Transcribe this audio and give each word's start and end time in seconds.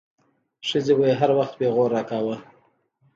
ښځې 0.67 0.93
به 0.97 1.05
يې 1.09 1.15
هر 1.21 1.31
وخت 1.39 1.53
پيغور 1.59 1.89
راکاوه. 1.97 2.35